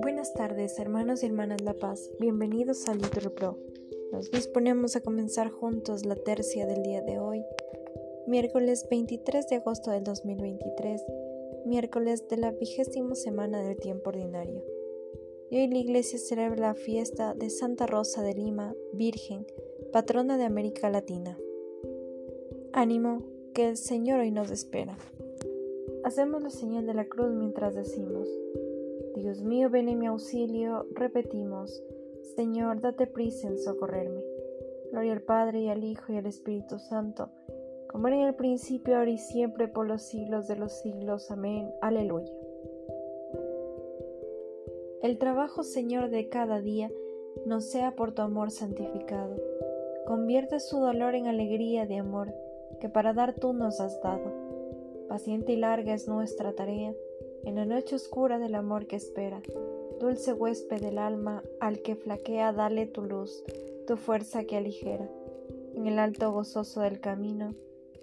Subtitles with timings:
[0.00, 2.12] Buenas tardes, hermanos y hermanas La Paz.
[2.20, 3.58] Bienvenidos a Little Pro.
[4.12, 7.44] Nos disponemos a comenzar juntos la tercia del día de hoy,
[8.28, 11.02] miércoles 23 de agosto del 2023,
[11.66, 14.64] miércoles de la vigésima semana del tiempo ordinario.
[15.50, 19.44] Y hoy la iglesia celebra la fiesta de Santa Rosa de Lima, Virgen,
[19.92, 21.36] patrona de América Latina.
[22.72, 24.96] Ánimo, que el Señor hoy nos espera.
[26.04, 28.28] Hacemos la señal de la cruz mientras decimos,
[29.16, 31.82] Dios mío, ven en mi auxilio, repetimos,
[32.36, 34.22] Señor, date prisa en socorrerme.
[34.92, 37.30] Gloria al Padre y al Hijo y al Espíritu Santo,
[37.90, 41.30] como era en el principio, ahora y siempre, por los siglos de los siglos.
[41.30, 41.70] Amén.
[41.80, 42.32] Aleluya.
[45.02, 46.90] El trabajo, Señor, de cada día
[47.46, 49.36] no sea por tu amor santificado.
[50.06, 52.32] Convierte su dolor en alegría de amor
[52.80, 54.47] que para dar tú nos has dado.
[55.08, 56.94] Paciente y larga es nuestra tarea
[57.44, 59.40] en la noche oscura del amor que espera.
[59.98, 63.42] Dulce huésped del alma, al que flaquea, dale tu luz,
[63.86, 65.08] tu fuerza que aligera.
[65.74, 67.54] En el alto gozoso del camino,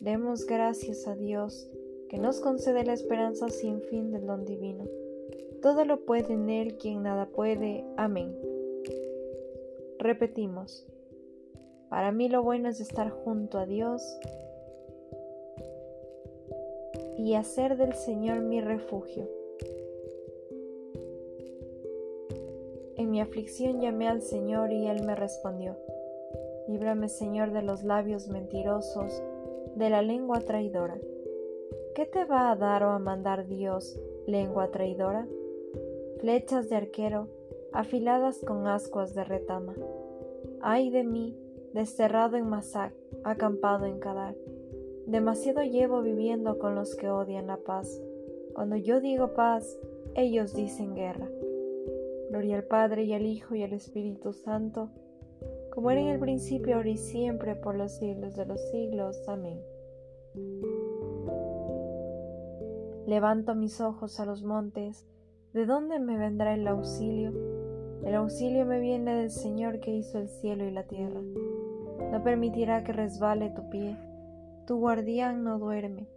[0.00, 1.68] demos gracias a Dios,
[2.08, 4.84] que nos concede la esperanza sin fin del don divino.
[5.60, 7.84] Todo lo puede en Él quien nada puede.
[7.96, 8.34] Amén.
[9.98, 10.86] Repetimos.
[11.90, 14.02] Para mí lo bueno es estar junto a Dios
[17.24, 19.28] y hacer del Señor mi refugio.
[22.96, 25.76] En mi aflicción llamé al Señor y Él me respondió.
[26.68, 29.22] Líbrame, Señor, de los labios mentirosos,
[29.74, 30.98] de la lengua traidora.
[31.94, 35.26] ¿Qué te va a dar o a mandar Dios, lengua traidora?
[36.24, 37.28] flechas de arquero,
[37.70, 39.74] afiladas con ascuas de retama.
[40.62, 41.36] Ay de mí,
[41.74, 42.94] desterrado en Masac,
[43.24, 44.34] acampado en Kadar.
[45.06, 48.00] Demasiado llevo viviendo con los que odian la paz.
[48.54, 49.78] Cuando yo digo paz,
[50.14, 51.28] ellos dicen guerra.
[52.30, 54.90] Gloria al Padre y al Hijo y al Espíritu Santo,
[55.72, 59.28] como era en el principio, ahora y siempre, por los siglos de los siglos.
[59.28, 59.60] Amén.
[63.06, 65.06] Levanto mis ojos a los montes,
[65.54, 67.32] ¿De dónde me vendrá el auxilio?
[68.04, 71.20] El auxilio me viene del Señor que hizo el cielo y la tierra.
[72.10, 73.96] No permitirá que resbale tu pie.
[74.66, 76.08] Tu guardián no duerme.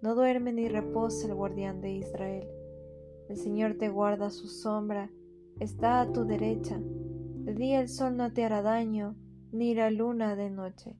[0.00, 2.48] No duerme ni reposa el guardián de Israel.
[3.28, 5.10] El Señor te guarda su sombra,
[5.60, 6.80] está a tu derecha.
[6.80, 9.14] De día el sol no te hará daño,
[9.52, 10.96] ni la luna de noche.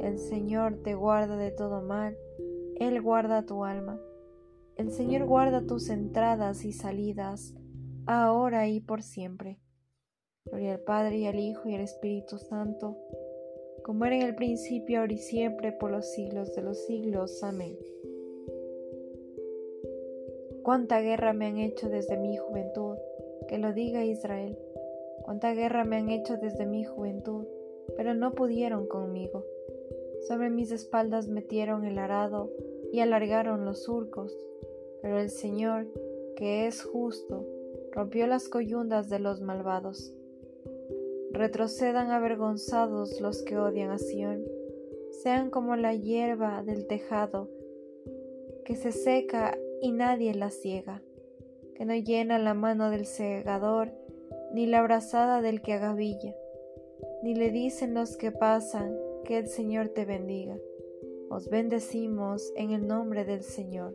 [0.00, 2.16] El Señor te guarda de todo mal,
[2.76, 3.98] Él guarda tu alma.
[4.76, 7.54] El Señor guarda tus entradas y salidas,
[8.06, 9.58] ahora y por siempre.
[10.44, 12.96] Gloria al Padre y al Hijo y al Espíritu Santo,
[13.90, 17.42] como era en el principio, ahora y siempre, por los siglos de los siglos.
[17.42, 17.76] Amén.
[20.62, 22.98] Cuánta guerra me han hecho desde mi juventud,
[23.48, 24.56] que lo diga Israel.
[25.24, 27.48] Cuánta guerra me han hecho desde mi juventud,
[27.96, 29.44] pero no pudieron conmigo.
[30.28, 32.48] Sobre mis espaldas metieron el arado
[32.92, 34.32] y alargaron los surcos
[35.02, 35.88] pero el Señor,
[36.36, 37.44] que es justo,
[37.90, 40.14] rompió las coyundas de los malvados.
[41.32, 44.44] Retrocedan avergonzados los que odian a Sión,
[45.22, 47.48] sean como la hierba del tejado,
[48.64, 51.02] que se seca y nadie la ciega,
[51.74, 53.92] que no llena la mano del segador,
[54.52, 56.34] ni la brazada del que agavilla,
[57.22, 60.58] ni le dicen los que pasan, que el Señor te bendiga.
[61.28, 63.94] Os bendecimos en el nombre del Señor.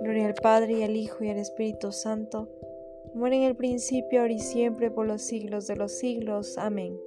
[0.00, 2.48] Gloria al Padre y al Hijo y al Espíritu Santo,
[3.18, 6.56] como en el principio, ahora y siempre, por los siglos de los siglos.
[6.56, 7.00] Amén.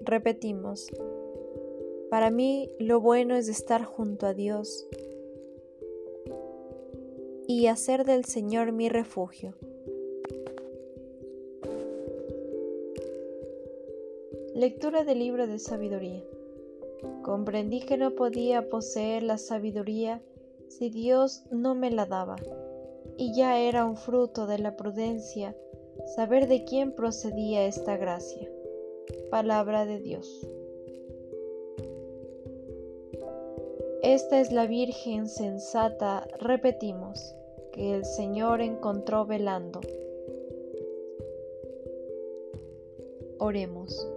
[0.00, 0.86] Repetimos,
[2.10, 4.86] para mí lo bueno es estar junto a Dios
[7.46, 9.54] y hacer del Señor mi refugio.
[14.54, 16.22] Lectura del libro de sabiduría.
[17.22, 20.20] Comprendí que no podía poseer la sabiduría
[20.68, 22.36] si Dios no me la daba,
[23.18, 25.54] y ya era un fruto de la prudencia
[26.14, 28.48] saber de quién procedía esta gracia.
[29.30, 30.48] Palabra de Dios.
[34.02, 37.34] Esta es la Virgen sensata, repetimos,
[37.72, 39.80] que el Señor encontró velando.
[43.38, 44.08] Oremos.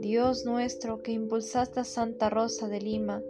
[0.00, 3.22] Dios nuestro que impulsaste a Santa Rosa de Lima,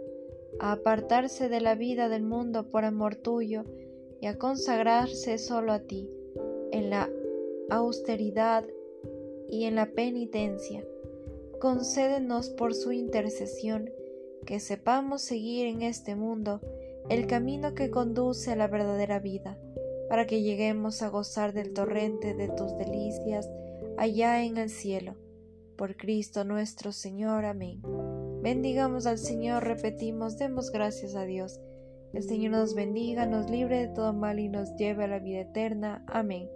[0.59, 3.63] a apartarse de la vida del mundo por amor tuyo
[4.21, 6.09] y a consagrarse solo a ti,
[6.71, 7.09] en la
[7.69, 8.63] austeridad
[9.49, 10.85] y en la penitencia.
[11.59, 13.89] Concédenos por su intercesión
[14.45, 16.61] que sepamos seguir en este mundo
[17.09, 19.59] el camino que conduce a la verdadera vida,
[20.07, 23.49] para que lleguemos a gozar del torrente de tus delicias
[23.97, 25.15] allá en el cielo.
[25.77, 27.45] Por Cristo nuestro Señor.
[27.45, 27.81] Amén.
[28.41, 31.59] Bendigamos al Señor, repetimos, demos gracias a Dios.
[32.13, 35.41] El Señor nos bendiga, nos libre de todo mal y nos lleve a la vida
[35.41, 36.03] eterna.
[36.07, 36.49] Amén.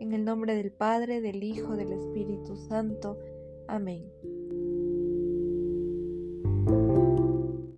[0.00, 3.18] En el nombre del Padre, del Hijo, del Espíritu Santo.
[3.68, 4.10] Amén.